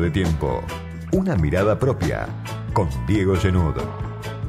De 0.00 0.10
tiempo. 0.10 0.62
Una 1.12 1.36
mirada 1.36 1.78
propia. 1.78 2.28
Con 2.74 2.86
Diego 3.06 3.34
Genud. 3.34 3.76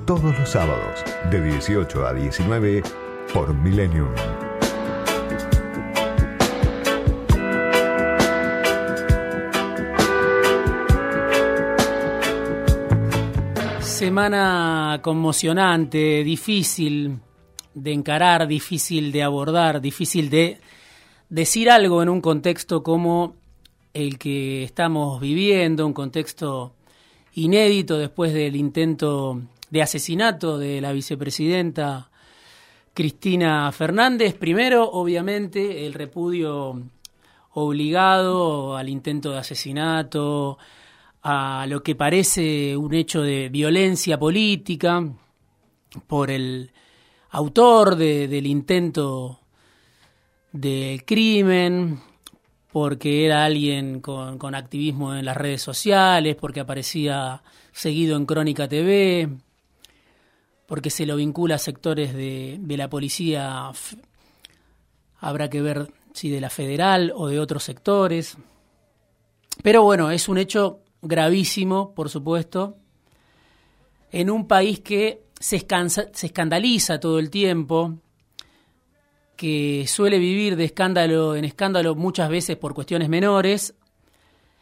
Todos 0.06 0.38
los 0.38 0.50
sábados, 0.50 1.06
de 1.32 1.42
18 1.42 2.06
a 2.06 2.14
19, 2.14 2.84
por 3.34 3.54
Millennium. 3.54 4.10
Semana 13.80 15.00
conmocionante, 15.02 16.26
difícil 16.26 17.22
de 17.74 17.94
encarar, 17.94 18.48
difícil 18.48 19.14
de 19.14 19.24
abordar, 19.24 19.80
difícil 19.80 20.30
de 20.30 20.60
decir 21.30 21.70
algo 21.70 22.04
en 22.04 22.10
un 22.10 22.20
contexto 22.20 22.84
como 22.84 23.47
el 23.98 24.20
que 24.20 24.64
estamos 24.64 25.20
viviendo, 25.20 25.86
un 25.86 25.94
contexto 25.94 26.74
inédito 27.34 27.98
después 27.98 28.32
del 28.32 28.56
intento 28.56 29.42
de 29.72 29.82
asesinato 29.82 30.60
de 30.60 30.82
la 30.82 30.92
vicepresidenta 30.92 32.10
Cristina 32.94 33.72
Fernández. 33.72 34.36
Primero, 34.36 34.90
obviamente, 34.92 35.88
el 35.88 35.94
repudio 35.94 36.80
obligado 37.54 38.78
al 38.78 38.88
intento 38.88 39.32
de 39.32 39.40
asesinato, 39.40 40.60
a 41.24 41.66
lo 41.68 41.82
que 41.82 41.96
parece 41.96 42.78
un 42.78 42.94
hecho 42.94 43.24
de 43.24 43.50
violencia 43.50 44.20
política 44.20 45.04
por 46.06 46.30
el 46.30 46.72
autor 47.32 47.96
del 47.96 48.46
intento 48.46 49.40
del 50.52 51.04
crimen, 51.04 52.00
porque 52.72 53.26
era 53.26 53.46
alguien 53.46 54.02
con, 54.02 54.38
con, 54.38 54.56
activismo 54.56 55.16
en 55.16 55.26
las 55.26 55.38
redes 55.38 55.62
sociales, 55.62 56.36
porque 56.36 56.60
aparecía 56.60 57.42
seguido 57.72 58.18
en 58.18 58.26
Crónica 58.26 58.68
TV, 58.68 59.30
porque 60.66 60.90
se 60.90 61.06
lo 61.06 61.16
vincula 61.16 61.56
a 61.56 61.60
sectores 61.60 62.14
de, 62.14 62.58
de 62.60 62.78
la 62.78 62.90
policía, 62.90 63.72
habrá 65.20 65.50
que 65.50 65.62
ver 65.62 65.92
si 66.14 66.30
de 66.30 66.42
la 66.42 66.50
federal 66.50 67.14
o 67.16 67.28
de 67.28 67.40
otros 67.40 67.64
sectores. 67.64 68.38
Pero 69.64 69.84
bueno, 69.84 70.12
es 70.12 70.28
un 70.28 70.38
hecho 70.38 70.82
gravísimo, 71.02 71.94
por 71.94 72.10
supuesto, 72.10 72.78
en 74.12 74.30
un 74.30 74.48
país 74.48 74.80
que 74.80 75.24
se, 75.40 75.66
se 76.14 76.26
escandaliza 76.26 77.00
todo 77.00 77.20
el 77.20 77.30
tiempo, 77.30 78.00
que 79.38 79.86
suele 79.88 80.18
vivir 80.20 80.58
de 80.58 80.66
escándalo 80.66 81.36
en 81.36 81.46
escándalo 81.46 81.96
muchas 81.96 82.30
veces 82.30 82.58
por 82.58 82.74
cuestiones 82.74 83.08
menores. 83.08 83.76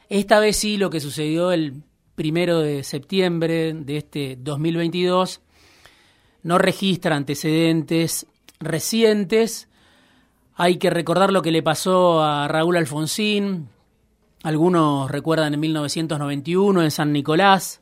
Esta 0.09 0.39
vez 0.39 0.57
sí 0.57 0.77
lo 0.77 0.91
que 0.91 0.99
sucedió 0.99 1.51
el 1.51 1.81
primero 2.13 2.59
de 2.59 2.83
septiembre 2.83 3.73
de 3.73 3.97
este 3.97 4.37
2022 4.39 5.41
no 6.43 6.59
registra 6.59 7.15
antecedentes 7.15 8.27
recientes. 8.59 9.67
Hay 10.53 10.77
que 10.77 10.91
recordar 10.91 11.33
lo 11.33 11.41
que 11.41 11.51
le 11.51 11.63
pasó 11.63 12.21
a 12.21 12.47
Raúl 12.47 12.77
Alfonsín. 12.77 13.69
Algunos 14.43 15.09
recuerdan 15.09 15.55
en 15.55 15.59
1991 15.61 16.83
en 16.83 16.91
San 16.91 17.11
Nicolás, 17.11 17.81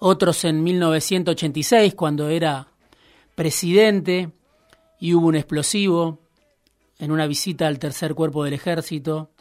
otros 0.00 0.44
en 0.44 0.64
1986 0.64 1.94
cuando 1.94 2.28
era 2.28 2.66
presidente 3.36 4.32
y 5.04 5.12
hubo 5.12 5.26
un 5.26 5.34
explosivo 5.34 6.18
en 6.98 7.12
una 7.12 7.26
visita 7.26 7.66
al 7.66 7.78
tercer 7.78 8.14
cuerpo 8.14 8.42
del 8.42 8.54
ejército 8.54 9.32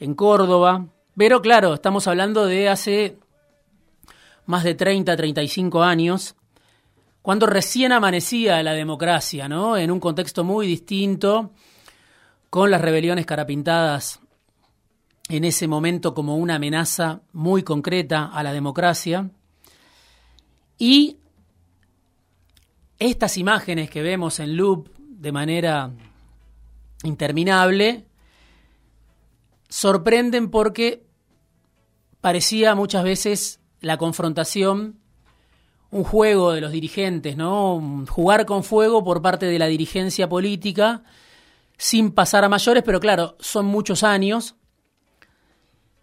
en 0.00 0.16
Córdoba. 0.16 0.88
Pero 1.16 1.40
claro, 1.40 1.74
estamos 1.74 2.08
hablando 2.08 2.44
de 2.44 2.68
hace 2.68 3.16
más 4.46 4.64
de 4.64 4.74
30, 4.74 5.16
35 5.16 5.84
años 5.84 6.34
cuando 7.22 7.46
recién 7.46 7.92
amanecía 7.92 8.60
la 8.64 8.72
democracia, 8.72 9.48
¿no? 9.48 9.76
En 9.76 9.92
un 9.92 10.00
contexto 10.00 10.42
muy 10.42 10.66
distinto, 10.66 11.52
con 12.50 12.72
las 12.72 12.80
rebeliones 12.80 13.26
carapintadas 13.26 14.18
en 15.28 15.44
ese 15.44 15.68
momento 15.68 16.14
como 16.14 16.36
una 16.36 16.56
amenaza 16.56 17.20
muy 17.32 17.62
concreta 17.62 18.24
a 18.24 18.42
la 18.42 18.52
democracia. 18.52 19.30
Y 20.78 21.18
estas 22.98 23.38
imágenes 23.38 23.88
que 23.88 24.02
vemos 24.02 24.40
en 24.40 24.56
loop 24.56 24.95
de 25.18 25.32
manera 25.32 25.90
interminable 27.02 28.06
sorprenden 29.68 30.50
porque 30.50 31.04
parecía 32.20 32.74
muchas 32.74 33.04
veces 33.04 33.60
la 33.80 33.98
confrontación 33.98 34.98
un 35.90 36.04
juego 36.04 36.52
de 36.52 36.60
los 36.60 36.72
dirigentes, 36.72 37.36
¿no? 37.36 38.06
Jugar 38.08 38.44
con 38.44 38.64
fuego 38.64 39.04
por 39.04 39.22
parte 39.22 39.46
de 39.46 39.58
la 39.58 39.66
dirigencia 39.66 40.28
política 40.28 41.04
sin 41.78 42.10
pasar 42.10 42.44
a 42.44 42.48
mayores, 42.48 42.82
pero 42.82 43.00
claro, 43.00 43.36
son 43.38 43.66
muchos 43.66 44.02
años. 44.02 44.56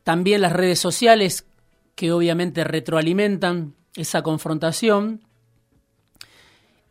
También 0.04 0.42
las 0.42 0.54
redes 0.54 0.80
sociales 0.80 1.46
que 1.96 2.12
obviamente 2.12 2.64
retroalimentan 2.64 3.76
esa 3.96 4.24
confrontación. 4.24 5.26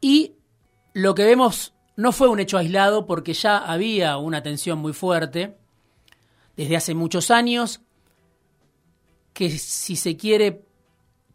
Y 0.00 0.34
lo 0.92 1.14
que 1.14 1.24
vemos 1.24 1.74
no 1.96 2.12
fue 2.12 2.28
un 2.28 2.40
hecho 2.40 2.58
aislado 2.58 3.06
porque 3.06 3.34
ya 3.34 3.58
había 3.58 4.16
una 4.16 4.42
tensión 4.42 4.78
muy 4.78 4.92
fuerte 4.92 5.56
desde 6.56 6.76
hace 6.76 6.94
muchos 6.94 7.30
años 7.30 7.80
que 9.32 9.50
si 9.50 9.96
se 9.96 10.16
quiere 10.16 10.64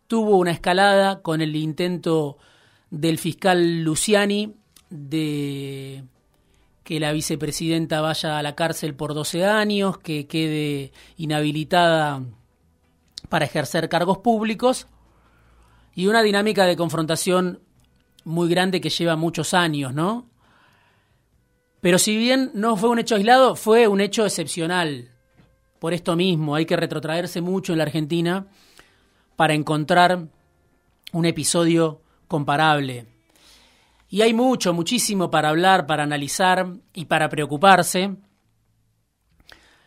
tuvo 0.07 0.37
una 0.37 0.51
escalada 0.51 1.21
con 1.21 1.41
el 1.41 1.55
intento 1.55 2.37
del 2.89 3.17
fiscal 3.17 3.83
Luciani 3.83 4.53
de 4.89 6.03
que 6.83 6.99
la 7.01 7.11
vicepresidenta 7.11 7.99
vaya 7.99 8.37
a 8.37 8.41
la 8.41 8.55
cárcel 8.55 8.95
por 8.95 9.13
12 9.13 9.45
años, 9.45 9.97
que 9.97 10.25
quede 10.25 10.93
inhabilitada 11.17 12.23
para 13.27 13.43
ejercer 13.43 13.89
cargos 13.89 14.19
públicos 14.19 14.87
y 15.93 16.07
una 16.07 16.23
dinámica 16.23 16.65
de 16.65 16.77
confrontación 16.77 17.59
muy 18.23 18.47
grande 18.47 18.79
que 18.79 18.89
lleva 18.89 19.17
muchos 19.17 19.53
años, 19.53 19.93
¿no? 19.93 20.29
Pero 21.81 21.99
si 21.99 22.17
bien 22.17 22.51
no 22.53 22.75
fue 22.75 22.89
un 22.89 22.99
hecho 22.99 23.15
aislado, 23.15 23.55
fue 23.55 23.87
un 23.87 24.01
hecho 24.01 24.25
excepcional. 24.25 25.11
Por 25.79 25.93
esto 25.93 26.15
mismo, 26.15 26.55
hay 26.55 26.65
que 26.65 26.75
retrotraerse 26.75 27.41
mucho 27.41 27.71
en 27.71 27.77
la 27.77 27.83
Argentina 27.83 28.47
para 29.35 29.53
encontrar 29.53 30.27
un 31.13 31.25
episodio 31.25 32.01
comparable. 32.27 33.05
Y 34.09 34.21
hay 34.21 34.33
mucho, 34.33 34.73
muchísimo 34.73 35.29
para 35.29 35.49
hablar, 35.49 35.85
para 35.85 36.03
analizar 36.03 36.67
y 36.93 37.05
para 37.05 37.29
preocuparse. 37.29 38.15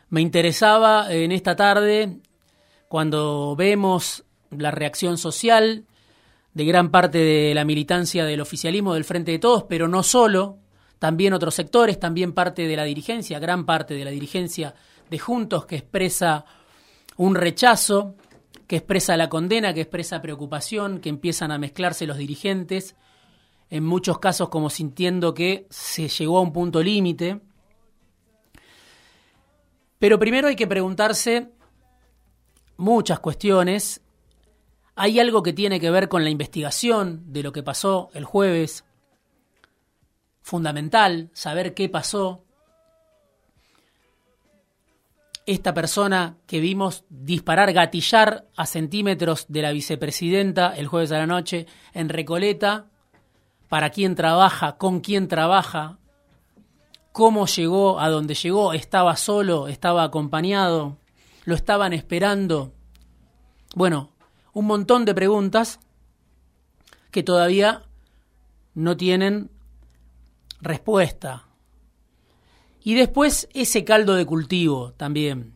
Me 0.09 0.21
interesaba 0.21 1.13
en 1.13 1.33
esta 1.33 1.57
tarde, 1.57 2.21
cuando 2.89 3.57
vemos 3.57 4.25
la 4.51 4.71
reacción 4.71 5.19
social 5.19 5.85
de 6.55 6.65
gran 6.65 6.91
parte 6.91 7.19
de 7.19 7.55
la 7.55 7.65
militancia 7.65 8.25
del 8.25 8.41
oficialismo 8.41 8.95
del 8.95 9.05
Frente 9.05 9.33
de 9.33 9.39
Todos, 9.39 9.65
pero 9.69 9.89
no 9.89 10.03
solo, 10.03 10.59
también 11.01 11.33
otros 11.33 11.55
sectores, 11.55 11.99
también 11.99 12.33
parte 12.33 12.69
de 12.69 12.77
la 12.77 12.85
dirigencia, 12.85 13.41
gran 13.41 13.67
parte 13.67 13.95
de 13.95 14.05
la 14.05 14.13
dirigencia 14.13 14.77
de 15.11 15.19
Juntos 15.19 15.67
que 15.67 15.77
expresa 15.77 16.45
un 17.17 17.35
rechazo 17.35 18.15
que 18.69 18.77
expresa 18.77 19.17
la 19.17 19.29
condena, 19.29 19.75
que 19.75 19.81
expresa 19.81 20.23
preocupación, 20.23 21.01
que 21.01 21.09
empiezan 21.09 21.51
a 21.51 21.59
mezclarse 21.59 22.07
los 22.07 22.19
dirigentes, 22.19 22.95
en 23.69 23.83
muchos 23.83 24.21
casos 24.21 24.49
como 24.49 24.71
sintiendo 24.71 25.35
que 25.35 25.67
se 25.71 26.07
llegó 26.07 26.39
a 26.39 26.43
un 26.43 26.53
punto 26.53 26.81
límite. 26.81 27.41
Pero 29.99 30.21
primero 30.21 30.47
hay 30.47 30.55
que 30.55 30.69
preguntarse 30.69 31.51
muchas 32.77 33.19
cuestiones. 33.19 34.03
Hay 34.95 35.19
algo 35.19 35.43
que 35.43 35.53
tiene 35.53 35.81
que 35.81 35.91
ver 35.91 36.09
con 36.09 36.23
la 36.23 36.31
investigación 36.31 37.33
de 37.33 37.43
lo 37.43 37.51
que 37.51 37.65
pasó 37.65 38.11
el 38.15 38.25
jueves. 38.25 38.85
Fundamental 40.51 41.31
saber 41.33 41.75
qué 41.75 41.89
pasó, 41.89 42.43
esta 45.47 45.73
persona 45.73 46.39
que 46.49 46.59
vimos 46.59 47.05
disparar, 47.09 47.73
gatillar 47.73 48.49
a 48.57 48.67
centímetros 48.67 49.47
de 49.47 49.63
la 49.63 49.71
vicepresidenta 49.71 50.75
el 50.77 50.89
jueves 50.89 51.13
a 51.13 51.19
la 51.19 51.29
noche 51.29 51.69
en 51.95 52.09
Recoleta, 52.09 52.87
para 53.69 53.91
quién 53.91 54.17
trabaja, 54.17 54.77
con 54.77 54.99
quién 54.99 55.29
trabaja, 55.29 55.99
cómo 57.13 57.47
llegó 57.47 58.01
a 58.01 58.09
donde 58.09 58.35
llegó, 58.35 58.73
estaba 58.73 59.15
solo, 59.15 59.69
estaba 59.69 60.03
acompañado, 60.03 60.97
lo 61.45 61.55
estaban 61.55 61.93
esperando. 61.93 62.73
Bueno, 63.77 64.11
un 64.53 64.67
montón 64.67 65.05
de 65.05 65.15
preguntas 65.15 65.79
que 67.13 67.23
todavía 67.23 67.85
no 68.75 68.97
tienen 68.97 69.49
respuesta. 70.61 71.47
Y 72.83 72.95
después 72.95 73.49
ese 73.53 73.85
caldo 73.85 74.15
de 74.15 74.27
cultivo 74.27 74.93
también. 74.97 75.55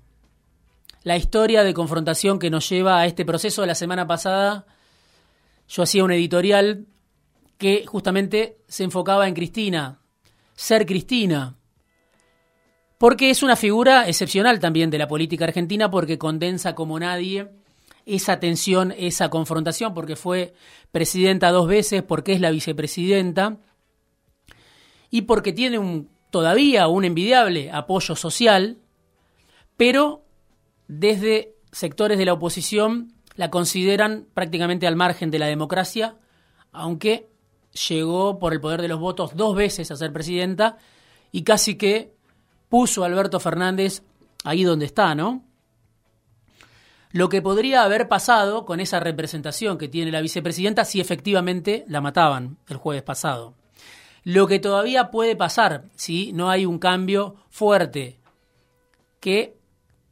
la 1.03 1.19
historia 1.19 1.63
de 1.65 1.75
confrontación 1.75 2.39
que 2.39 2.49
nos 2.49 2.67
lleva 2.69 2.99
a 2.99 3.07
este 3.07 3.27
proceso. 3.27 3.61
de 3.61 3.67
La 3.67 3.75
semana 3.75 4.07
pasada 4.07 4.67
yo 5.69 5.83
hacía 5.83 6.03
un 6.03 6.13
editorial 6.13 6.87
que 7.59 7.85
justamente 7.87 8.59
se 8.67 8.85
enfocaba 8.85 9.29
en 9.29 9.35
Cristina, 9.35 10.01
ser 10.55 10.87
Cristina, 10.87 11.57
porque 12.99 13.29
es 13.29 13.43
una 13.43 13.55
figura 13.57 14.09
excepcional 14.09 14.61
también 14.61 14.91
de 14.91 14.99
la 14.99 15.09
política 15.09 15.45
argentina 15.45 15.91
porque 15.91 16.17
condensa 16.17 16.75
como 16.75 16.99
nadie 16.99 17.51
esa 18.07 18.41
tensión, 18.41 18.95
esa 18.97 19.31
confrontación, 19.31 19.95
porque 19.95 20.17
fue 20.17 20.55
presidenta 20.93 21.51
dos 21.51 21.67
veces, 21.67 22.03
porque 22.03 22.33
es 22.33 22.41
la 22.41 22.51
vicepresidenta 22.51 23.59
y 25.15 25.23
porque 25.23 25.53
tiene 25.53 25.79
un, 25.79 26.11
todavía 26.31 26.89
un 26.89 27.05
envidiable 27.05 27.71
apoyo 27.71 28.17
social, 28.17 28.79
pero 29.77 30.25
desde 30.89 31.55
sectores 31.71 32.19
de 32.19 32.25
la 32.25 32.33
oposición 32.33 33.13
la 33.37 33.49
consideran 33.49 34.27
prácticamente 34.35 34.89
al 34.89 34.97
margen 34.97 35.31
de 35.31 35.39
la 35.39 35.47
democracia, 35.47 36.17
aunque 36.73 37.29
llegó 37.89 38.41
por 38.41 38.55
el 38.55 38.61
poder 38.61 38.83
de 38.83 38.89
los 38.89 38.99
votos 38.99 39.37
dos 39.37 39.55
veces 39.55 39.93
a 39.93 39.97
ser 39.97 40.13
presidenta 40.13 40.79
y 41.31 41.45
casi 41.45 41.77
que 41.77 42.13
puso 42.69 43.05
a 43.05 43.07
Alberto 43.07 43.39
Fernández 43.39 44.03
ahí 44.43 44.65
donde 44.65 44.87
está, 44.87 45.15
¿no? 45.15 45.45
Lo 47.13 47.29
que 47.29 47.41
podría 47.41 47.85
haber 47.85 48.09
pasado 48.09 48.65
con 48.65 48.81
esa 48.81 48.99
representación 48.99 49.79
que 49.79 49.87
tiene 49.87 50.11
la 50.11 50.23
vicepresidenta 50.23 50.85
si 50.85 51.01
efectivamente 51.01 51.85
la 51.87 52.01
mataban 52.01 52.59
el 52.67 52.79
jueves 52.79 53.05
pasado. 53.05 53.55
Lo 54.25 54.47
que 54.47 54.59
todavía 54.59 55.11
puede 55.11 55.37
pasar 55.37 55.85
si 55.95 56.33
no 56.33 56.49
hay 56.49 56.65
un 56.65 56.79
cambio 56.79 57.37
fuerte, 57.51 58.19
que 59.21 59.59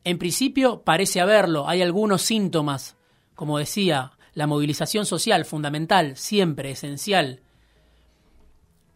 en 0.05 0.19
principio 0.19 0.83
parece 0.83 1.21
haberlo, 1.21 1.69
hay 1.69 1.81
algunos 1.81 2.23
síntomas, 2.23 2.97
como 3.35 3.59
decía, 3.59 4.13
la 4.35 4.47
movilización 4.47 5.07
social 5.07 5.45
fundamental, 5.45 6.17
siempre 6.17 6.73
esencial, 6.73 7.41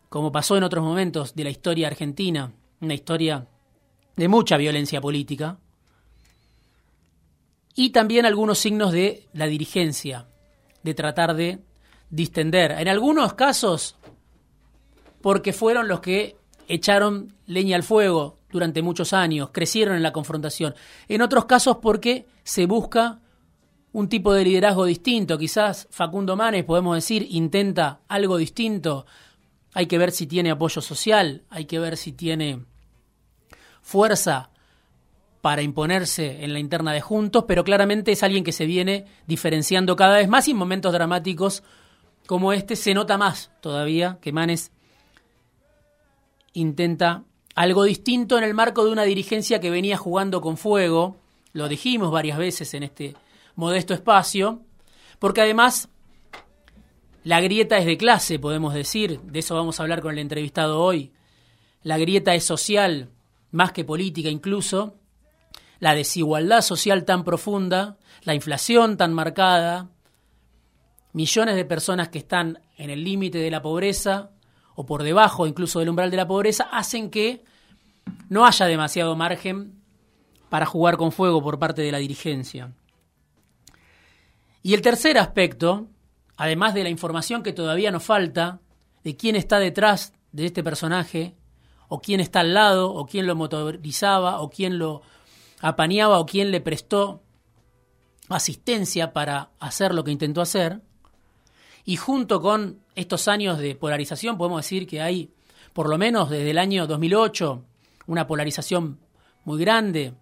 como 0.08 0.32
pasó 0.32 0.56
en 0.56 0.64
otros 0.64 0.84
momentos 0.84 1.34
de 1.34 1.44
la 1.44 1.50
historia 1.50 1.88
argentina, 1.88 2.52
una 2.80 2.94
historia 2.94 3.46
de 4.16 4.28
mucha 4.28 4.56
violencia 4.56 5.00
política, 5.00 5.58
y 7.74 7.90
también 7.90 8.26
algunos 8.26 8.58
signos 8.58 8.92
de 8.92 9.28
la 9.32 9.46
dirigencia, 9.46 10.28
de 10.82 10.94
tratar 10.94 11.34
de 11.34 11.58
distender. 12.08 12.72
En 12.72 12.88
algunos 12.88 13.34
casos, 13.34 13.96
porque 15.26 15.52
fueron 15.52 15.88
los 15.88 15.98
que 15.98 16.36
echaron 16.68 17.34
leña 17.46 17.74
al 17.74 17.82
fuego 17.82 18.38
durante 18.48 18.80
muchos 18.80 19.12
años, 19.12 19.50
crecieron 19.50 19.96
en 19.96 20.04
la 20.04 20.12
confrontación. 20.12 20.76
En 21.08 21.20
otros 21.20 21.46
casos, 21.46 21.78
porque 21.82 22.28
se 22.44 22.66
busca 22.66 23.18
un 23.90 24.08
tipo 24.08 24.32
de 24.32 24.44
liderazgo 24.44 24.84
distinto. 24.84 25.36
Quizás 25.36 25.88
Facundo 25.90 26.36
Manes, 26.36 26.62
podemos 26.62 26.94
decir, 26.94 27.26
intenta 27.28 28.02
algo 28.06 28.36
distinto, 28.36 29.04
hay 29.74 29.86
que 29.86 29.98
ver 29.98 30.12
si 30.12 30.28
tiene 30.28 30.52
apoyo 30.52 30.80
social, 30.80 31.42
hay 31.50 31.64
que 31.64 31.80
ver 31.80 31.96
si 31.96 32.12
tiene 32.12 32.64
fuerza 33.82 34.50
para 35.40 35.62
imponerse 35.62 36.44
en 36.44 36.52
la 36.52 36.60
interna 36.60 36.92
de 36.92 37.00
Juntos, 37.00 37.46
pero 37.48 37.64
claramente 37.64 38.12
es 38.12 38.22
alguien 38.22 38.44
que 38.44 38.52
se 38.52 38.64
viene 38.64 39.06
diferenciando 39.26 39.96
cada 39.96 40.18
vez 40.18 40.28
más 40.28 40.46
y 40.46 40.52
en 40.52 40.56
momentos 40.56 40.92
dramáticos 40.92 41.64
como 42.28 42.52
este 42.52 42.76
se 42.76 42.94
nota 42.94 43.18
más 43.18 43.50
todavía 43.60 44.18
que 44.20 44.30
Manes 44.30 44.70
intenta 46.56 47.24
algo 47.54 47.84
distinto 47.84 48.38
en 48.38 48.44
el 48.44 48.54
marco 48.54 48.84
de 48.84 48.90
una 48.90 49.04
dirigencia 49.04 49.60
que 49.60 49.70
venía 49.70 49.96
jugando 49.96 50.40
con 50.40 50.56
fuego, 50.56 51.20
lo 51.52 51.68
dijimos 51.68 52.10
varias 52.10 52.38
veces 52.38 52.72
en 52.74 52.82
este 52.82 53.14
modesto 53.54 53.94
espacio, 53.94 54.62
porque 55.18 55.42
además 55.42 55.88
la 57.24 57.40
grieta 57.40 57.78
es 57.78 57.86
de 57.86 57.96
clase, 57.96 58.38
podemos 58.38 58.72
decir, 58.72 59.20
de 59.20 59.38
eso 59.38 59.54
vamos 59.54 59.78
a 59.78 59.82
hablar 59.82 60.00
con 60.00 60.12
el 60.12 60.18
entrevistado 60.18 60.82
hoy. 60.82 61.12
La 61.82 61.98
grieta 61.98 62.34
es 62.34 62.44
social, 62.44 63.10
más 63.50 63.72
que 63.72 63.84
política 63.84 64.28
incluso. 64.28 64.96
La 65.78 65.94
desigualdad 65.94 66.62
social 66.62 67.04
tan 67.04 67.22
profunda, 67.24 67.98
la 68.22 68.34
inflación 68.34 68.96
tan 68.96 69.12
marcada, 69.12 69.90
millones 71.12 71.56
de 71.56 71.64
personas 71.64 72.08
que 72.08 72.18
están 72.18 72.60
en 72.78 72.90
el 72.90 73.04
límite 73.04 73.38
de 73.38 73.50
la 73.50 73.62
pobreza 73.62 74.30
o 74.76 74.86
por 74.86 75.02
debajo 75.02 75.46
incluso 75.46 75.80
del 75.80 75.88
umbral 75.88 76.10
de 76.10 76.18
la 76.18 76.28
pobreza, 76.28 76.68
hacen 76.70 77.10
que 77.10 77.42
no 78.28 78.46
haya 78.46 78.66
demasiado 78.66 79.16
margen 79.16 79.82
para 80.48 80.66
jugar 80.66 80.96
con 80.96 81.10
fuego 81.10 81.42
por 81.42 81.58
parte 81.58 81.82
de 81.82 81.90
la 81.90 81.98
dirigencia. 81.98 82.72
Y 84.62 84.74
el 84.74 84.82
tercer 84.82 85.18
aspecto, 85.18 85.88
además 86.36 86.74
de 86.74 86.84
la 86.84 86.90
información 86.90 87.42
que 87.42 87.52
todavía 87.52 87.90
nos 87.90 88.04
falta 88.04 88.60
de 89.02 89.16
quién 89.16 89.34
está 89.34 89.58
detrás 89.58 90.12
de 90.32 90.46
este 90.46 90.62
personaje, 90.62 91.34
o 91.88 92.00
quién 92.00 92.20
está 92.20 92.40
al 92.40 92.52
lado, 92.52 92.92
o 92.92 93.06
quién 93.06 93.26
lo 93.26 93.36
motorizaba, 93.36 94.40
o 94.40 94.50
quién 94.50 94.78
lo 94.78 95.02
apañaba, 95.60 96.18
o 96.18 96.26
quién 96.26 96.50
le 96.50 96.60
prestó 96.60 97.22
asistencia 98.28 99.12
para 99.12 99.50
hacer 99.60 99.94
lo 99.94 100.04
que 100.04 100.10
intentó 100.10 100.40
hacer. 100.40 100.80
Y 101.86 101.96
junto 101.96 102.42
con 102.42 102.80
estos 102.96 103.28
años 103.28 103.58
de 103.58 103.76
polarización, 103.76 104.36
podemos 104.36 104.62
decir 104.62 104.88
que 104.88 105.00
hay, 105.00 105.30
por 105.72 105.88
lo 105.88 105.96
menos 105.96 106.28
desde 106.28 106.50
el 106.50 106.58
año 106.58 106.88
2008, 106.88 107.64
una 108.08 108.26
polarización 108.26 108.98
muy 109.44 109.60
grande, 109.60 110.14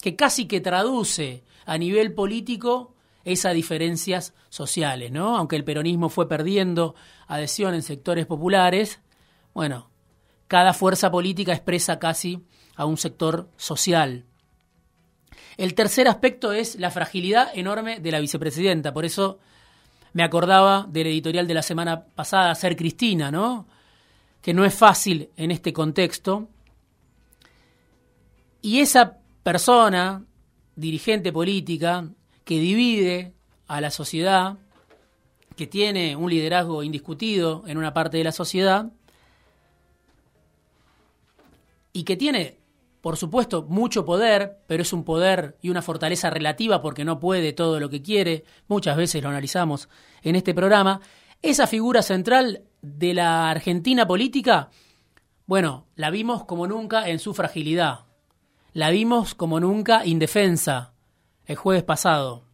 que 0.00 0.16
casi 0.16 0.46
que 0.46 0.62
traduce 0.62 1.44
a 1.66 1.76
nivel 1.76 2.14
político 2.14 2.94
esas 3.22 3.52
diferencias 3.52 4.32
sociales, 4.48 5.12
¿no? 5.12 5.36
Aunque 5.36 5.56
el 5.56 5.64
peronismo 5.64 6.08
fue 6.08 6.26
perdiendo 6.26 6.94
adhesión 7.26 7.74
en 7.74 7.82
sectores 7.82 8.24
populares, 8.24 9.02
bueno, 9.52 9.90
cada 10.48 10.72
fuerza 10.72 11.10
política 11.10 11.52
expresa 11.52 11.98
casi 11.98 12.46
a 12.76 12.86
un 12.86 12.96
sector 12.96 13.50
social. 13.58 14.24
El 15.58 15.74
tercer 15.74 16.08
aspecto 16.08 16.52
es 16.52 16.76
la 16.76 16.90
fragilidad 16.90 17.50
enorme 17.52 18.00
de 18.00 18.10
la 18.10 18.20
vicepresidenta, 18.20 18.94
por 18.94 19.04
eso 19.04 19.38
me 20.12 20.22
acordaba 20.22 20.86
del 20.88 21.06
editorial 21.08 21.46
de 21.46 21.54
la 21.54 21.62
semana 21.62 22.04
pasada, 22.04 22.54
Ser 22.54 22.76
Cristina, 22.76 23.30
¿no? 23.30 23.66
Que 24.42 24.54
no 24.54 24.64
es 24.64 24.74
fácil 24.74 25.30
en 25.36 25.50
este 25.50 25.72
contexto. 25.72 26.48
Y 28.62 28.80
esa 28.80 29.18
persona, 29.42 30.24
dirigente 30.76 31.32
política, 31.32 32.08
que 32.44 32.58
divide 32.58 33.32
a 33.68 33.80
la 33.80 33.90
sociedad, 33.90 34.58
que 35.56 35.66
tiene 35.66 36.16
un 36.16 36.30
liderazgo 36.30 36.82
indiscutido 36.82 37.64
en 37.66 37.78
una 37.78 37.92
parte 37.92 38.16
de 38.16 38.24
la 38.24 38.32
sociedad 38.32 38.90
y 41.92 42.04
que 42.04 42.16
tiene, 42.16 42.59
por 43.00 43.16
supuesto, 43.16 43.64
mucho 43.68 44.04
poder, 44.04 44.58
pero 44.66 44.82
es 44.82 44.92
un 44.92 45.04
poder 45.04 45.56
y 45.62 45.70
una 45.70 45.82
fortaleza 45.82 46.30
relativa 46.30 46.82
porque 46.82 47.04
no 47.04 47.18
puede 47.18 47.52
todo 47.52 47.80
lo 47.80 47.88
que 47.88 48.02
quiere, 48.02 48.44
muchas 48.68 48.96
veces 48.96 49.22
lo 49.22 49.30
analizamos 49.30 49.88
en 50.22 50.36
este 50.36 50.54
programa, 50.54 51.00
esa 51.42 51.66
figura 51.66 52.02
central 52.02 52.64
de 52.82 53.14
la 53.14 53.50
Argentina 53.50 54.06
política, 54.06 54.70
bueno, 55.46 55.86
la 55.96 56.10
vimos 56.10 56.44
como 56.44 56.66
nunca 56.66 57.08
en 57.08 57.18
su 57.18 57.34
fragilidad, 57.34 58.00
la 58.72 58.90
vimos 58.90 59.34
como 59.34 59.58
nunca 59.58 60.04
indefensa, 60.04 60.92
el 61.46 61.56
jueves 61.56 61.82
pasado. 61.82 62.44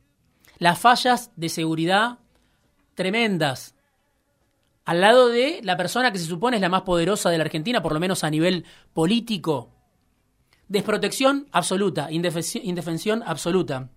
Las 0.59 0.79
fallas 0.79 1.31
de 1.37 1.51
seguridad 1.51 2.21
tremendas. 2.95 3.75
Al 4.87 5.03
lado 5.03 5.29
de 5.29 5.61
la 5.63 5.77
persona 5.77 6.13
que 6.13 6.19
se 6.19 6.25
supone 6.25 6.57
es 6.57 6.63
la 6.63 6.69
más 6.69 6.83
poderosa 6.83 7.29
de 7.29 7.39
la 7.39 7.45
Argentina, 7.45 7.83
por 7.83 7.93
lo 7.93 8.01
menos 8.01 8.25
a 8.25 8.31
nivel 8.31 8.65
político. 8.95 9.76
Desprotección 10.69 11.49
absoluta, 11.53 12.09
indefensión 12.11 13.23
absoluta. 13.25 13.91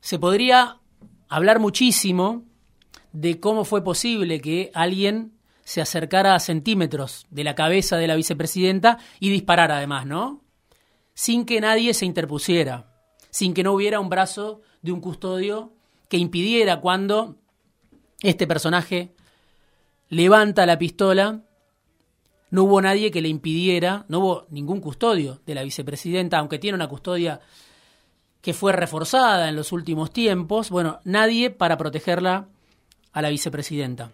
Se 0.00 0.18
podría 0.18 0.80
hablar 1.28 1.60
muchísimo 1.60 2.44
de 3.12 3.38
cómo 3.38 3.64
fue 3.64 3.84
posible 3.84 4.40
que 4.40 4.70
alguien 4.74 5.32
se 5.62 5.80
acercara 5.80 6.34
a 6.34 6.40
centímetros 6.40 7.26
de 7.30 7.44
la 7.44 7.54
cabeza 7.54 7.96
de 7.96 8.08
la 8.08 8.16
vicepresidenta 8.16 8.98
y 9.20 9.30
disparara 9.30 9.76
además, 9.76 10.06
¿no? 10.06 10.42
sin 11.20 11.44
que 11.44 11.60
nadie 11.60 11.92
se 11.92 12.06
interpusiera, 12.06 12.86
sin 13.28 13.52
que 13.52 13.62
no 13.62 13.74
hubiera 13.74 14.00
un 14.00 14.08
brazo 14.08 14.62
de 14.80 14.90
un 14.90 15.02
custodio 15.02 15.74
que 16.08 16.16
impidiera 16.16 16.80
cuando 16.80 17.36
este 18.22 18.46
personaje 18.46 19.14
levanta 20.08 20.64
la 20.64 20.78
pistola, 20.78 21.42
no 22.50 22.64
hubo 22.64 22.80
nadie 22.80 23.10
que 23.10 23.22
le 23.22 23.28
impidiera, 23.28 24.04
no 24.08 24.18
hubo 24.20 24.46
ningún 24.50 24.80
custodio 24.80 25.40
de 25.46 25.54
la 25.54 25.62
vicepresidenta, 25.62 26.38
aunque 26.38 26.58
tiene 26.58 26.76
una 26.76 26.88
custodia 26.88 27.40
que 28.40 28.54
fue 28.54 28.72
reforzada 28.72 29.48
en 29.48 29.56
los 29.56 29.72
últimos 29.72 30.12
tiempos, 30.12 30.70
bueno, 30.70 31.00
nadie 31.04 31.50
para 31.50 31.76
protegerla 31.76 32.48
a 33.12 33.22
la 33.22 33.28
vicepresidenta. 33.28 34.10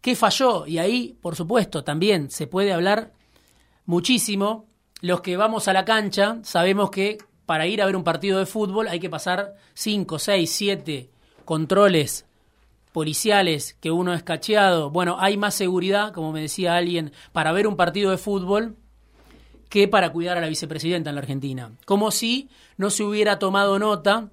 ¿Qué 0.00 0.14
falló? 0.14 0.66
Y 0.66 0.78
ahí, 0.78 1.16
por 1.20 1.34
supuesto, 1.34 1.82
también 1.82 2.30
se 2.30 2.46
puede 2.46 2.72
hablar 2.72 3.12
muchísimo 3.84 4.68
los 5.00 5.20
que 5.20 5.36
vamos 5.36 5.68
a 5.68 5.72
la 5.72 5.84
cancha 5.84 6.38
sabemos 6.42 6.90
que 6.90 7.18
para 7.46 7.66
ir 7.66 7.80
a 7.80 7.86
ver 7.86 7.96
un 7.96 8.04
partido 8.04 8.38
de 8.38 8.46
fútbol 8.46 8.88
hay 8.88 9.00
que 9.00 9.08
pasar 9.08 9.54
5, 9.74 10.18
6, 10.18 10.50
7 10.50 11.10
controles 11.44 12.26
policiales, 12.92 13.76
que 13.80 13.90
uno 13.90 14.14
es 14.14 14.22
cacheado. 14.22 14.90
Bueno, 14.90 15.16
hay 15.20 15.36
más 15.36 15.54
seguridad, 15.54 16.12
como 16.12 16.32
me 16.32 16.40
decía 16.40 16.76
alguien, 16.76 17.12
para 17.32 17.52
ver 17.52 17.66
un 17.66 17.76
partido 17.76 18.10
de 18.10 18.18
fútbol 18.18 18.76
que 19.68 19.88
para 19.88 20.12
cuidar 20.12 20.38
a 20.38 20.40
la 20.40 20.48
vicepresidenta 20.48 21.10
en 21.10 21.16
la 21.16 21.20
Argentina. 21.20 21.72
Como 21.84 22.10
si 22.10 22.48
no 22.76 22.90
se 22.90 23.02
hubiera 23.02 23.38
tomado 23.38 23.78
nota 23.78 24.30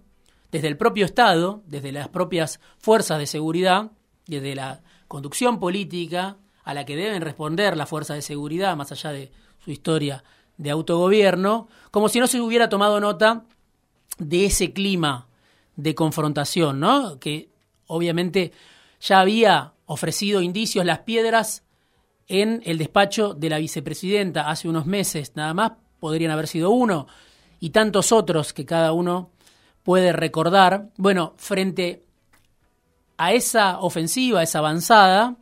desde 0.51 0.67
el 0.67 0.77
propio 0.77 1.05
Estado, 1.05 1.61
desde 1.65 1.91
las 1.91 2.07
propias 2.07 2.59
fuerzas 2.77 3.19
de 3.19 3.27
seguridad, 3.27 3.91
desde 4.27 4.55
la 4.55 4.81
conducción 5.07 5.59
política 5.59 6.37
a 6.63 6.73
la 6.73 6.85
que 6.85 6.95
deben 6.95 7.21
responder 7.21 7.77
las 7.77 7.89
fuerzas 7.89 8.15
de 8.15 8.21
seguridad, 8.21 8.75
más 8.75 8.91
allá 8.91 9.11
de 9.11 9.31
su 9.59 9.71
historia 9.71 10.23
de 10.57 10.71
autogobierno, 10.71 11.67
como 11.91 12.09
si 12.09 12.19
no 12.19 12.27
se 12.27 12.39
hubiera 12.39 12.69
tomado 12.69 12.99
nota 12.99 13.43
de 14.17 14.45
ese 14.45 14.71
clima 14.71 15.27
de 15.75 15.93
confrontación, 15.93 16.79
¿no? 16.79 17.19
Que 17.19 17.49
obviamente 17.87 18.51
ya 18.99 19.19
había 19.19 19.73
ofrecido 19.85 20.41
indicios 20.41 20.85
las 20.85 20.99
piedras 20.99 21.63
en 22.27 22.61
el 22.65 22.77
despacho 22.77 23.33
de 23.33 23.49
la 23.49 23.59
vicepresidenta 23.59 24.49
hace 24.49 24.67
unos 24.67 24.85
meses, 24.85 25.33
nada 25.35 25.53
más 25.53 25.73
podrían 25.99 26.31
haber 26.31 26.47
sido 26.47 26.71
uno 26.71 27.07
y 27.59 27.69
tantos 27.69 28.11
otros 28.11 28.53
que 28.53 28.65
cada 28.65 28.93
uno 28.93 29.31
puede 29.83 30.11
recordar. 30.11 30.89
Bueno, 30.97 31.33
frente 31.37 32.03
a 33.17 33.33
esa 33.33 33.79
ofensiva, 33.79 34.39
a 34.39 34.43
esa 34.43 34.59
avanzada, 34.59 35.37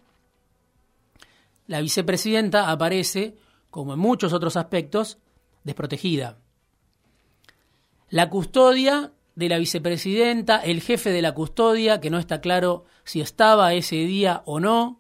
la 1.68 1.82
vicepresidenta 1.82 2.70
aparece, 2.70 3.38
como 3.70 3.94
en 3.94 4.00
muchos 4.00 4.34
otros 4.34 4.58
aspectos, 4.58 5.18
desprotegida. 5.64 6.38
La 8.10 8.30
custodia 8.30 9.12
de 9.36 9.50
la 9.50 9.58
vicepresidenta, 9.58 10.58
el 10.58 10.82
jefe 10.82 11.12
de 11.12 11.22
la 11.22 11.34
custodia, 11.34 12.00
que 12.00 12.10
no 12.10 12.20
está 12.20 12.42
claro 12.42 12.86
si 13.04 13.22
estaba 13.22 13.74
ese 13.74 13.96
día 13.96 14.44
o 14.46 14.60
no, 14.60 15.00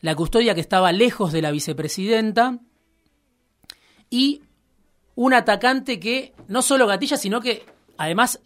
la 0.00 0.14
custodia 0.14 0.54
que 0.54 0.60
estaba 0.60 0.92
lejos 0.92 1.32
de 1.32 1.42
la 1.42 1.50
vicepresidenta 1.50 2.60
y 4.08 4.42
un 5.16 5.34
atacante 5.34 5.98
que 5.98 6.34
no 6.46 6.62
solo 6.62 6.86
gatilla, 6.86 7.16
sino 7.16 7.40
que 7.40 7.66
además 7.96 8.40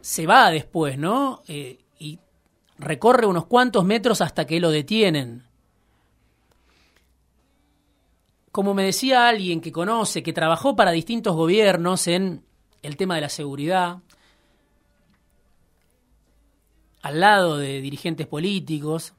se 0.00 0.26
va 0.26 0.50
después, 0.50 0.98
¿no? 0.98 1.42
Eh, 1.48 1.78
y 1.98 2.18
recorre 2.78 3.26
unos 3.26 3.46
cuantos 3.46 3.84
metros 3.84 4.20
hasta 4.20 4.46
que 4.46 4.60
lo 4.60 4.70
detienen. 4.70 5.44
Como 8.52 8.74
me 8.74 8.82
decía 8.84 9.28
alguien 9.28 9.60
que 9.60 9.72
conoce, 9.72 10.22
que 10.22 10.32
trabajó 10.32 10.74
para 10.74 10.90
distintos 10.90 11.36
gobiernos 11.36 12.08
en 12.08 12.44
el 12.82 12.96
tema 12.96 13.16
de 13.16 13.20
la 13.22 13.28
seguridad, 13.28 13.98
al 17.02 17.20
lado 17.20 17.58
de 17.58 17.80
dirigentes 17.80 18.26
políticos, 18.26 19.14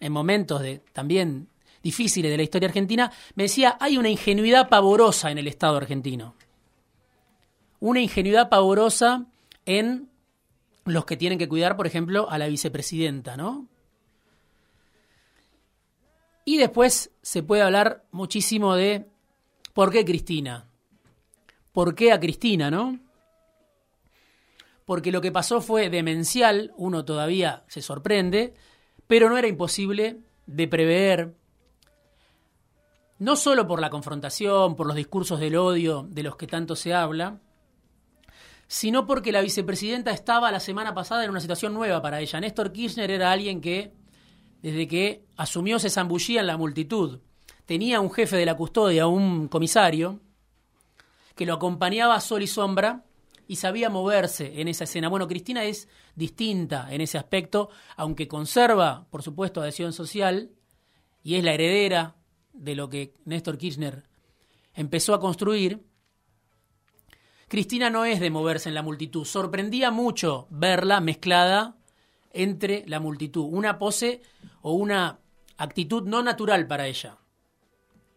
en 0.00 0.12
momentos 0.12 0.60
de 0.60 0.78
también 0.92 1.48
difíciles 1.82 2.30
de 2.30 2.36
la 2.36 2.42
historia 2.42 2.68
argentina, 2.68 3.12
me 3.34 3.44
decía, 3.44 3.76
hay 3.80 3.98
una 3.98 4.08
ingenuidad 4.08 4.68
pavorosa 4.68 5.30
en 5.30 5.38
el 5.38 5.48
Estado 5.48 5.76
argentino. 5.76 6.34
Una 7.80 8.00
ingenuidad 8.00 8.48
pavorosa 8.48 9.26
en 9.66 10.08
los 10.84 11.04
que 11.04 11.16
tienen 11.16 11.38
que 11.38 11.48
cuidar, 11.48 11.76
por 11.76 11.86
ejemplo, 11.86 12.28
a 12.30 12.38
la 12.38 12.46
vicepresidenta, 12.48 13.36
¿no? 13.36 13.68
Y 16.44 16.58
después 16.58 17.10
se 17.22 17.42
puede 17.42 17.62
hablar 17.62 18.04
muchísimo 18.10 18.74
de 18.74 19.06
por 19.72 19.90
qué 19.90 20.04
Cristina. 20.04 20.66
¿Por 21.74 21.96
qué 21.96 22.12
a 22.12 22.20
Cristina, 22.20 22.70
no? 22.70 23.00
Porque 24.86 25.10
lo 25.10 25.20
que 25.20 25.32
pasó 25.32 25.60
fue 25.60 25.90
demencial, 25.90 26.72
uno 26.76 27.04
todavía 27.04 27.64
se 27.66 27.82
sorprende, 27.82 28.54
pero 29.08 29.28
no 29.28 29.36
era 29.36 29.48
imposible 29.48 30.20
de 30.46 30.68
prever, 30.68 31.34
no 33.18 33.34
solo 33.34 33.66
por 33.66 33.80
la 33.80 33.90
confrontación, 33.90 34.76
por 34.76 34.86
los 34.86 34.94
discursos 34.94 35.40
del 35.40 35.56
odio 35.56 36.06
de 36.08 36.22
los 36.22 36.36
que 36.36 36.46
tanto 36.46 36.76
se 36.76 36.94
habla, 36.94 37.40
sino 38.68 39.04
porque 39.04 39.32
la 39.32 39.40
vicepresidenta 39.40 40.12
estaba 40.12 40.52
la 40.52 40.60
semana 40.60 40.94
pasada 40.94 41.24
en 41.24 41.30
una 41.30 41.40
situación 41.40 41.74
nueva 41.74 42.00
para 42.00 42.20
ella. 42.20 42.38
Néstor 42.38 42.70
Kirchner 42.70 43.10
era 43.10 43.32
alguien 43.32 43.60
que, 43.60 43.92
desde 44.62 44.86
que 44.86 45.24
asumió, 45.36 45.80
se 45.80 45.90
zambullía 45.90 46.40
en 46.40 46.46
la 46.46 46.56
multitud. 46.56 47.18
Tenía 47.66 48.00
un 48.00 48.12
jefe 48.12 48.36
de 48.36 48.46
la 48.46 48.56
custodia, 48.56 49.08
un 49.08 49.48
comisario, 49.48 50.20
que 51.34 51.46
lo 51.46 51.54
acompañaba 51.54 52.14
a 52.14 52.20
sol 52.20 52.42
y 52.42 52.46
sombra 52.46 53.04
y 53.46 53.56
sabía 53.56 53.90
moverse 53.90 54.60
en 54.60 54.68
esa 54.68 54.84
escena. 54.84 55.08
Bueno, 55.08 55.28
Cristina 55.28 55.64
es 55.64 55.88
distinta 56.14 56.88
en 56.90 57.00
ese 57.00 57.18
aspecto, 57.18 57.70
aunque 57.96 58.28
conserva, 58.28 59.06
por 59.10 59.22
supuesto, 59.22 59.60
adhesión 59.60 59.92
social 59.92 60.50
y 61.22 61.36
es 61.36 61.44
la 61.44 61.52
heredera 61.52 62.16
de 62.52 62.74
lo 62.74 62.88
que 62.88 63.14
Néstor 63.24 63.58
Kirchner 63.58 64.04
empezó 64.74 65.14
a 65.14 65.20
construir. 65.20 65.84
Cristina 67.48 67.90
no 67.90 68.04
es 68.04 68.20
de 68.20 68.30
moverse 68.30 68.68
en 68.68 68.74
la 68.74 68.82
multitud. 68.82 69.24
Sorprendía 69.24 69.90
mucho 69.90 70.46
verla 70.50 71.00
mezclada 71.00 71.76
entre 72.32 72.84
la 72.86 73.00
multitud. 73.00 73.46
Una 73.50 73.78
pose 73.78 74.22
o 74.62 74.72
una 74.72 75.20
actitud 75.56 76.02
no 76.04 76.22
natural 76.22 76.66
para 76.66 76.86
ella. 76.86 77.18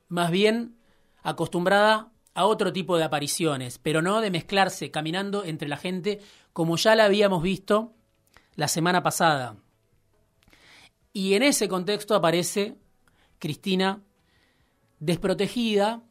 Más 0.07 0.31
bien 0.31 0.77
acostumbrada 1.21 2.11
a 2.37 2.45
otro 2.45 2.71
tipo 2.71 2.99
de 2.99 3.03
apariciones, 3.03 3.79
pero 3.79 4.03
no 4.03 4.21
de 4.21 4.29
mezclarse 4.29 4.91
caminando 4.91 5.43
entre 5.43 5.67
la 5.67 5.75
gente 5.75 6.19
como 6.53 6.77
ya 6.77 6.95
la 6.95 7.05
habíamos 7.05 7.41
visto 7.41 7.95
la 8.55 8.67
semana 8.67 9.01
pasada. 9.01 9.57
Y 11.13 11.33
en 11.33 11.41
ese 11.41 11.67
contexto 11.67 12.13
aparece 12.13 12.77
Cristina 13.39 14.03
desprotegida 14.99 16.03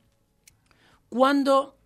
cuando 1.08 1.78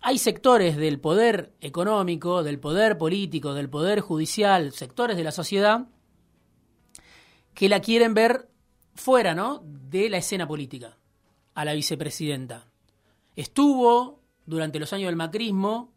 hay 0.00 0.16
sectores 0.16 0.78
del 0.78 0.98
poder 0.98 1.52
económico, 1.60 2.42
del 2.42 2.58
poder 2.58 2.96
político, 2.96 3.52
del 3.52 3.68
poder 3.68 4.00
judicial, 4.00 4.72
sectores 4.72 5.18
de 5.18 5.24
la 5.24 5.32
sociedad 5.32 5.86
que 7.52 7.68
la 7.68 7.80
quieren 7.80 8.14
ver 8.14 8.48
fuera, 8.94 9.34
¿no? 9.34 9.62
de 9.62 10.08
la 10.08 10.16
escena 10.16 10.48
política 10.48 10.96
a 11.52 11.66
la 11.66 11.74
vicepresidenta 11.74 12.71
estuvo 13.36 14.22
durante 14.46 14.78
los 14.78 14.92
años 14.92 15.06
del 15.06 15.16
macrismo 15.16 15.92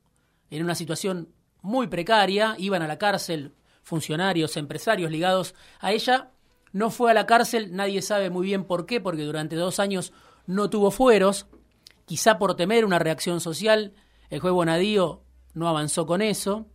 en 0.50 0.64
una 0.64 0.76
situación 0.76 1.30
muy 1.62 1.88
precaria, 1.88 2.56
iban 2.58 2.82
a 2.82 2.88
la 2.88 2.98
cárcel 2.98 3.54
funcionarios, 3.84 4.58
empresarios 4.58 5.12
ligados 5.12 5.56
a 5.80 5.92
ella, 5.92 6.32
no 6.72 6.90
fue 6.90 7.12
a 7.12 7.14
la 7.14 7.26
cárcel, 7.26 7.76
nadie 7.76 8.02
sabe 8.02 8.30
muy 8.30 8.46
bien 8.46 8.66
por 8.66 8.86
qué, 8.86 9.00
porque 9.00 9.24
durante 9.24 9.56
dos 9.56 9.80
años 9.80 10.12
no 10.46 10.70
tuvo 10.70 10.92
fueros, 10.92 11.48
quizá 12.06 12.38
por 12.38 12.56
temer 12.56 12.86
una 12.86 13.00
reacción 13.00 13.40
social, 13.40 13.94
el 14.30 14.40
juez 14.40 14.54
Bonadío 14.54 15.24
no 15.54 15.68
avanzó 15.68 16.06
con 16.06 16.22
eso, 16.22 16.68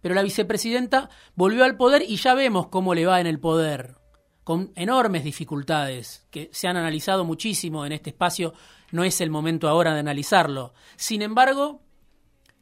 pero 0.00 0.14
la 0.14 0.22
vicepresidenta 0.22 1.08
volvió 1.34 1.64
al 1.64 1.76
poder 1.76 2.02
y 2.02 2.16
ya 2.16 2.34
vemos 2.34 2.68
cómo 2.68 2.94
le 2.94 3.06
va 3.06 3.20
en 3.20 3.26
el 3.26 3.40
poder, 3.40 3.96
con 4.44 4.72
enormes 4.76 5.24
dificultades 5.24 6.26
que 6.30 6.50
se 6.52 6.68
han 6.68 6.76
analizado 6.76 7.24
muchísimo 7.24 7.86
en 7.86 7.92
este 7.92 8.10
espacio 8.10 8.52
no 8.92 9.02
es 9.02 9.20
el 9.20 9.30
momento 9.30 9.68
ahora 9.68 9.94
de 9.94 10.00
analizarlo. 10.00 10.74
Sin 10.96 11.22
embargo, 11.22 11.80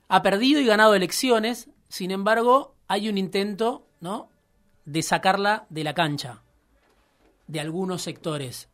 ha 0.09 0.23
perdido 0.23 0.61
y 0.61 0.65
ganado 0.65 0.95
elecciones, 0.95 1.69
sin 1.89 2.13
embargo, 2.13 2.77
hay 2.89 3.09
un 3.09 3.19
intento, 3.19 3.87
¿no?, 4.01 4.31
de 4.85 5.03
sacarla 5.03 5.67
de 5.69 5.85
la 5.85 5.95
cancha 5.95 6.43
de 7.47 7.61
algunos 7.61 8.03
sectores, 8.03 8.69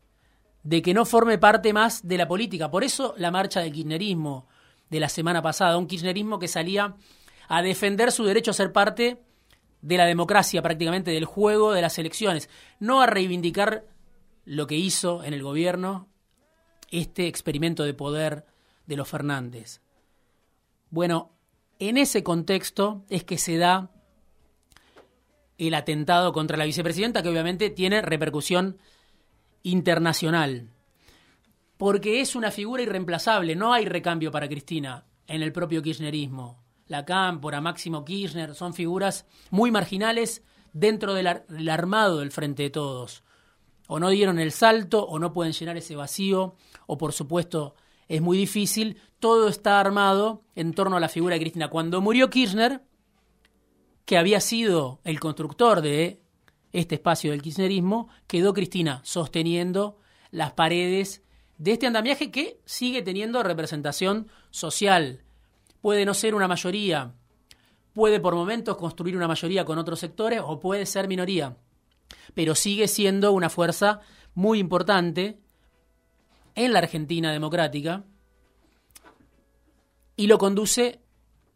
de 0.63 0.81
que 0.81 0.93
no 0.93 1.05
forme 1.05 1.37
parte 1.37 1.73
más 1.73 2.07
de 2.07 2.17
la 2.17 2.27
política. 2.27 2.71
Por 2.71 2.83
eso 2.83 3.13
la 3.17 3.31
marcha 3.31 3.59
del 3.59 3.73
kirchnerismo 3.73 4.47
de 4.89 4.99
la 4.99 5.09
semana 5.09 5.41
pasada, 5.41 5.77
un 5.77 5.87
kirchnerismo 5.87 6.39
que 6.39 6.47
salía 6.47 6.95
a 7.47 7.61
defender 7.61 8.11
su 8.11 8.23
derecho 8.23 8.51
a 8.51 8.53
ser 8.53 8.71
parte 8.71 9.21
de 9.81 9.97
la 9.97 10.05
democracia, 10.05 10.61
prácticamente 10.61 11.11
del 11.11 11.25
juego 11.25 11.73
de 11.73 11.81
las 11.81 11.97
elecciones, 11.97 12.49
no 12.79 13.01
a 13.01 13.05
reivindicar 13.05 13.85
lo 14.45 14.67
que 14.67 14.75
hizo 14.75 15.23
en 15.23 15.33
el 15.33 15.43
gobierno 15.43 16.07
este 16.91 17.27
experimento 17.27 17.83
de 17.83 17.93
poder 17.93 18.45
de 18.87 18.97
los 18.97 19.07
Fernández. 19.07 19.81
Bueno, 20.89 21.31
en 21.77 21.97
ese 21.97 22.23
contexto 22.23 23.05
es 23.09 23.23
que 23.23 23.37
se 23.37 23.57
da 23.57 23.91
el 25.57 25.73
atentado 25.73 26.33
contra 26.33 26.57
la 26.57 26.65
vicepresidenta, 26.65 27.21
que 27.21 27.29
obviamente 27.29 27.69
tiene 27.69 28.01
repercusión 28.01 28.77
internacional, 29.61 30.69
porque 31.77 32.21
es 32.21 32.35
una 32.35 32.49
figura 32.49 32.81
irreemplazable, 32.81 33.55
no 33.55 33.73
hay 33.73 33.85
recambio 33.85 34.31
para 34.31 34.47
Cristina 34.47 35.05
en 35.27 35.43
el 35.43 35.51
propio 35.51 35.81
kirchnerismo. 35.81 36.68
La 36.89 37.05
Cámpora, 37.05 37.61
Máximo 37.61 38.03
Kirchner, 38.03 38.55
son 38.55 38.73
figuras 38.73 39.27
muy 39.51 39.71
marginales 39.71 40.43
dentro 40.73 41.13
del 41.13 41.69
armado 41.69 42.17
del 42.17 42.31
Frente 42.31 42.63
de 42.63 42.69
Todos. 42.71 43.23
O 43.87 43.99
no 43.99 44.09
dieron 44.09 44.39
el 44.39 44.51
salto, 44.51 45.05
o 45.05 45.19
no 45.19 45.31
pueden 45.31 45.53
llenar 45.53 45.77
ese 45.77 45.95
vacío, 45.95 46.55
o 46.87 46.97
por 46.97 47.13
supuesto 47.13 47.75
es 48.07 48.21
muy 48.21 48.37
difícil, 48.37 48.97
todo 49.19 49.49
está 49.49 49.79
armado 49.79 50.41
en 50.55 50.73
torno 50.73 50.97
a 50.97 50.99
la 50.99 51.09
figura 51.09 51.35
de 51.35 51.41
Cristina. 51.41 51.69
Cuando 51.69 52.01
murió 52.01 52.31
Kirchner, 52.31 52.81
que 54.05 54.17
había 54.17 54.39
sido 54.39 54.99
el 55.03 55.19
constructor 55.19 55.81
de 55.81 56.19
este 56.71 56.95
espacio 56.95 57.29
del 57.29 57.43
kirchnerismo, 57.43 58.09
quedó 58.25 58.55
Cristina 58.55 59.01
sosteniendo 59.03 59.99
las 60.31 60.53
paredes 60.53 61.21
de 61.59 61.73
este 61.73 61.85
andamiaje 61.85 62.31
que 62.31 62.59
sigue 62.65 63.03
teniendo 63.03 63.43
representación 63.43 64.27
social. 64.49 65.23
Puede 65.81 66.05
no 66.05 66.13
ser 66.13 66.35
una 66.35 66.47
mayoría, 66.47 67.13
puede 67.93 68.19
por 68.19 68.35
momentos 68.35 68.77
construir 68.77 69.15
una 69.15 69.27
mayoría 69.27 69.65
con 69.65 69.77
otros 69.77 69.99
sectores 69.99 70.41
o 70.43 70.59
puede 70.59 70.85
ser 70.85 71.07
minoría, 71.07 71.57
pero 72.33 72.55
sigue 72.55 72.87
siendo 72.87 73.31
una 73.31 73.49
fuerza 73.49 74.01
muy 74.33 74.59
importante 74.59 75.39
en 76.55 76.73
la 76.73 76.79
Argentina 76.79 77.31
democrática 77.31 78.03
y 80.15 80.27
lo 80.27 80.37
conduce 80.37 80.99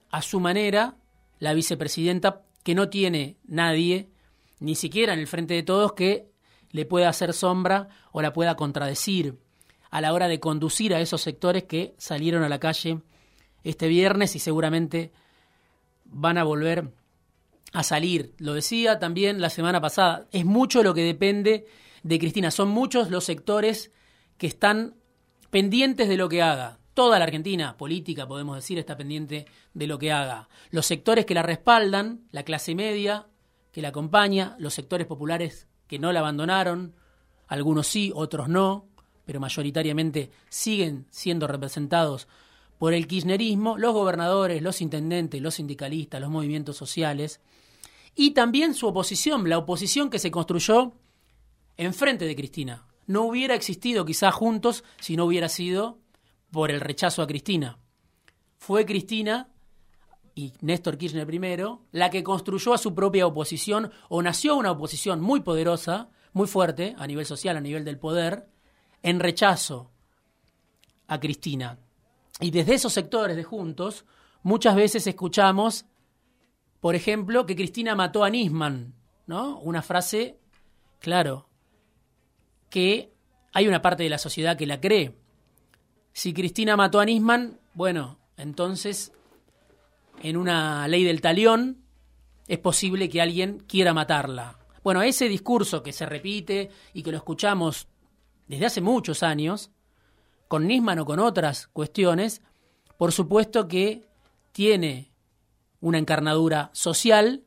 a 0.09 0.21
su 0.21 0.39
manera 0.39 0.95
la 1.39 1.53
vicepresidenta 1.53 2.43
que 2.63 2.75
no 2.75 2.89
tiene 2.89 3.37
nadie, 3.43 4.09
ni 4.59 4.75
siquiera 4.75 5.13
en 5.13 5.19
el 5.19 5.27
frente 5.27 5.53
de 5.53 5.63
todos, 5.63 5.93
que 5.93 6.31
le 6.71 6.85
pueda 6.85 7.09
hacer 7.09 7.33
sombra 7.33 7.89
o 8.11 8.21
la 8.21 8.31
pueda 8.31 8.55
contradecir 8.55 9.37
a 9.91 10.01
la 10.01 10.13
hora 10.13 10.27
de 10.27 10.39
conducir 10.39 10.93
a 10.93 11.01
esos 11.01 11.21
sectores 11.21 11.65
que 11.65 11.93
salieron 11.97 12.43
a 12.43 12.49
la 12.49 12.59
calle 12.59 13.01
este 13.63 13.87
viernes 13.87 14.35
y 14.35 14.39
seguramente 14.39 15.11
van 16.05 16.37
a 16.37 16.43
volver 16.43 16.91
a 17.71 17.83
salir. 17.83 18.33
Lo 18.37 18.53
decía 18.53 18.99
también 18.99 19.41
la 19.41 19.49
semana 19.49 19.81
pasada, 19.81 20.27
es 20.31 20.45
mucho 20.45 20.83
lo 20.83 20.93
que 20.93 21.03
depende 21.03 21.65
de 22.03 22.19
Cristina, 22.19 22.51
son 22.51 22.69
muchos 22.69 23.09
los 23.09 23.23
sectores 23.23 23.91
que 24.37 24.47
están 24.47 24.95
pendientes 25.49 26.07
de 26.07 26.17
lo 26.17 26.29
que 26.29 26.41
haga. 26.41 26.79
Toda 26.93 27.17
la 27.17 27.25
Argentina 27.25 27.75
política, 27.75 28.27
podemos 28.27 28.55
decir, 28.55 28.77
está 28.77 28.95
pendiente 28.95 29.45
de 29.73 29.87
lo 29.87 29.97
que 29.97 30.11
haga. 30.11 30.47
Los 30.69 30.85
sectores 30.85 31.25
que 31.25 31.33
la 31.33 31.41
respaldan, 31.41 32.21
la 32.31 32.43
clase 32.43 32.75
media 32.75 33.27
que 33.71 33.81
la 33.81 33.87
acompaña, 33.87 34.55
los 34.59 34.75
sectores 34.75 35.07
populares 35.07 35.67
que 35.87 35.97
no 35.97 36.11
la 36.11 36.19
abandonaron, 36.19 36.93
algunos 37.47 37.87
sí, 37.87 38.11
otros 38.13 38.47
no, 38.47 38.87
pero 39.25 39.39
mayoritariamente 39.39 40.31
siguen 40.49 41.07
siendo 41.09 41.47
representados 41.47 42.27
por 42.83 42.93
el 42.93 43.07
kirchnerismo, 43.07 43.77
los 43.77 43.93
gobernadores, 43.93 44.61
los 44.61 44.81
intendentes, 44.81 45.41
los 45.41 45.55
sindicalistas, 45.55 46.19
los 46.19 46.29
movimientos 46.29 46.75
sociales, 46.75 47.39
y 48.13 48.31
también 48.31 48.73
su 48.73 48.87
oposición, 48.87 49.47
la 49.47 49.57
oposición 49.57 50.09
que 50.09 50.19
se 50.19 50.31
construyó 50.31 50.91
enfrente 51.77 52.25
de 52.25 52.35
Cristina. 52.35 52.85
No 53.07 53.21
hubiera 53.21 53.55
existido 53.55 54.03
quizás 54.03 54.33
juntos 54.33 54.83
si 54.99 55.15
no 55.15 55.23
hubiera 55.23 55.47
sido 55.47 55.99
por 56.51 56.71
el 56.71 56.81
rechazo 56.81 57.21
a 57.21 57.27
Cristina. 57.27 57.79
Fue 58.57 58.85
Cristina 58.85 59.47
y 60.35 60.51
Néstor 60.59 60.97
Kirchner 60.97 61.25
primero 61.25 61.85
la 61.93 62.09
que 62.09 62.21
construyó 62.21 62.73
a 62.73 62.77
su 62.77 62.93
propia 62.93 63.25
oposición 63.25 63.93
o 64.09 64.21
nació 64.21 64.57
una 64.57 64.71
oposición 64.71 65.21
muy 65.21 65.39
poderosa, 65.39 66.09
muy 66.33 66.47
fuerte 66.47 66.95
a 66.97 67.07
nivel 67.07 67.25
social, 67.25 67.55
a 67.55 67.61
nivel 67.61 67.85
del 67.85 67.97
poder, 67.97 68.49
en 69.03 69.21
rechazo 69.21 69.89
a 71.07 71.21
Cristina. 71.21 71.79
Y 72.39 72.51
desde 72.51 72.73
esos 72.73 72.93
sectores 72.93 73.35
de 73.35 73.43
Juntos, 73.43 74.05
muchas 74.41 74.75
veces 74.75 75.05
escuchamos, 75.07 75.85
por 76.79 76.95
ejemplo, 76.95 77.45
que 77.45 77.55
Cristina 77.55 77.95
mató 77.95 78.23
a 78.23 78.29
Nisman, 78.29 78.95
¿no? 79.27 79.59
Una 79.59 79.81
frase, 79.81 80.39
claro, 80.99 81.47
que 82.69 83.13
hay 83.53 83.67
una 83.67 83.81
parte 83.81 84.03
de 84.03 84.09
la 84.09 84.17
sociedad 84.17 84.57
que 84.57 84.65
la 84.65 84.81
cree. 84.81 85.15
Si 86.11 86.33
Cristina 86.33 86.75
mató 86.75 86.99
a 86.99 87.05
Nisman, 87.05 87.59
bueno, 87.73 88.19
entonces 88.37 89.11
en 90.21 90.37
una 90.37 90.87
ley 90.87 91.03
del 91.03 91.21
talión 91.21 91.83
es 92.47 92.59
posible 92.59 93.09
que 93.09 93.21
alguien 93.21 93.59
quiera 93.67 93.93
matarla. 93.93 94.59
Bueno, 94.83 95.01
ese 95.01 95.29
discurso 95.29 95.81
que 95.81 95.93
se 95.93 96.05
repite 96.05 96.69
y 96.93 97.03
que 97.03 97.11
lo 97.11 97.17
escuchamos 97.17 97.87
desde 98.47 98.65
hace 98.65 98.81
muchos 98.81 99.23
años, 99.23 99.71
con 100.53 100.67
Nisman 100.67 100.99
o 100.99 101.05
con 101.05 101.17
otras 101.17 101.65
cuestiones, 101.65 102.43
por 102.99 103.11
supuesto 103.11 103.67
que 103.67 104.07
tiene 104.51 105.11
una 105.81 105.97
encarnadura 105.97 106.69
social 106.73 107.43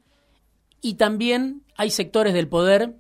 y 0.81 0.95
también 0.95 1.63
hay 1.77 1.93
sectores 1.93 2.35
del 2.35 2.49
poder 2.49 2.97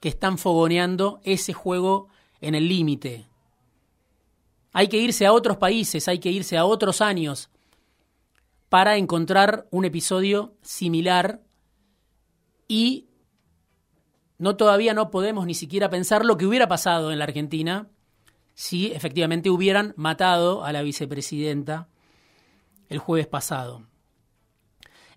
que 0.00 0.10
están 0.10 0.36
fogoneando 0.36 1.22
ese 1.24 1.54
juego 1.54 2.08
en 2.42 2.54
el 2.54 2.68
límite. 2.68 3.26
Hay 4.74 4.88
que 4.88 4.98
irse 4.98 5.24
a 5.24 5.32
otros 5.32 5.56
países, 5.56 6.08
hay 6.08 6.18
que 6.18 6.30
irse 6.30 6.58
a 6.58 6.66
otros 6.66 7.00
años 7.00 7.48
para 8.68 8.98
encontrar 8.98 9.66
un 9.70 9.86
episodio 9.86 10.58
similar 10.60 11.40
y 12.68 13.08
no 14.36 14.56
todavía 14.56 14.92
no 14.92 15.10
podemos 15.10 15.46
ni 15.46 15.54
siquiera 15.54 15.88
pensar 15.88 16.22
lo 16.22 16.36
que 16.36 16.44
hubiera 16.44 16.68
pasado 16.68 17.12
en 17.12 17.18
la 17.18 17.24
Argentina 17.24 17.88
si 18.56 18.86
efectivamente 18.86 19.50
hubieran 19.50 19.92
matado 19.96 20.64
a 20.64 20.72
la 20.72 20.80
vicepresidenta 20.80 21.88
el 22.88 22.98
jueves 22.98 23.26
pasado. 23.26 23.86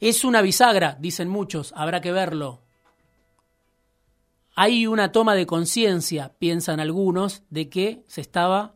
Es 0.01 0.25
una 0.25 0.41
bisagra, 0.41 0.97
dicen 0.99 1.29
muchos, 1.29 1.73
habrá 1.75 2.01
que 2.01 2.11
verlo. 2.11 2.61
Hay 4.55 4.87
una 4.87 5.13
toma 5.13 5.35
de 5.35 5.45
conciencia, 5.45 6.35
piensan 6.37 6.81
algunos, 6.81 7.43
de 7.49 7.69
que 7.69 8.03
se 8.07 8.19
estaba 8.19 8.75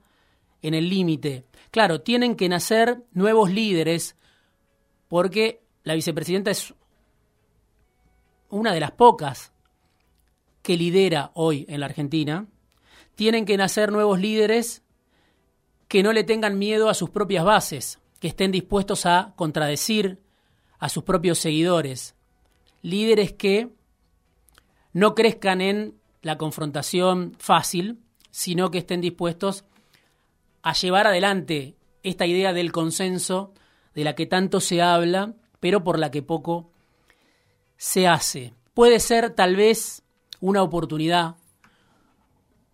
en 0.61 0.73
el 0.73 0.89
límite. 0.89 1.45
Claro, 1.69 1.99
tienen 1.99 2.37
que 2.37 2.47
nacer 2.47 3.03
nuevos 3.11 3.51
líderes 3.51 4.15
porque 5.09 5.61
la 5.83 5.93
vicepresidenta 5.93 6.51
es 6.51 6.73
una 8.49 8.73
de 8.73 8.79
las 8.79 8.91
pocas 8.91 9.51
que 10.61 10.77
lidera 10.77 11.31
hoy 11.33 11.65
en 11.67 11.81
la 11.81 11.87
Argentina, 11.87 12.47
tienen 13.15 13.45
que 13.45 13.57
nacer 13.57 13.91
nuevos 13.91 14.19
líderes 14.19 14.83
que 15.87 16.03
no 16.03 16.13
le 16.13 16.23
tengan 16.23 16.57
miedo 16.57 16.89
a 16.89 16.93
sus 16.93 17.09
propias 17.09 17.45
bases, 17.45 17.99
que 18.19 18.27
estén 18.27 18.51
dispuestos 18.51 19.05
a 19.05 19.33
contradecir 19.35 20.19
a 20.79 20.89
sus 20.89 21.03
propios 21.03 21.39
seguidores, 21.39 22.15
líderes 22.81 23.33
que 23.33 23.69
no 24.91 25.15
crezcan 25.15 25.61
en 25.61 25.95
la 26.21 26.37
confrontación 26.37 27.35
fácil, 27.37 27.99
sino 28.31 28.71
que 28.71 28.79
estén 28.79 29.01
dispuestos 29.01 29.65
a 30.61 30.73
llevar 30.73 31.07
adelante 31.07 31.75
esta 32.01 32.25
idea 32.25 32.53
del 32.53 32.71
consenso 32.71 33.53
de 33.93 34.03
la 34.03 34.15
que 34.15 34.25
tanto 34.25 34.59
se 34.59 34.81
habla, 34.81 35.33
pero 35.59 35.83
por 35.83 35.99
la 35.99 36.11
que 36.11 36.21
poco 36.21 36.71
se 37.77 38.07
hace. 38.07 38.53
Puede 38.73 38.99
ser 38.99 39.31
tal 39.31 39.55
vez 39.55 40.03
una 40.39 40.63
oportunidad, 40.63 41.35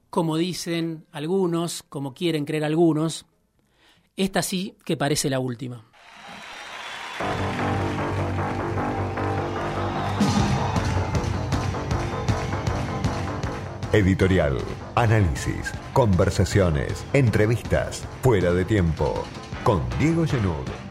como 0.09 0.37
dicen 0.37 1.05
algunos, 1.11 1.83
como 1.83 2.13
quieren 2.13 2.45
creer 2.45 2.63
algunos, 2.63 3.25
esta 4.15 4.41
sí 4.41 4.75
que 4.85 4.97
parece 4.97 5.29
la 5.29 5.39
última. 5.39 5.85
Editorial, 13.91 14.57
análisis, 14.93 15.71
conversaciones, 15.93 17.03
entrevistas, 17.13 18.07
fuera 18.21 18.53
de 18.53 18.63
tiempo, 18.63 19.23
con 19.63 19.81
Diego 19.99 20.27
Genud. 20.27 20.88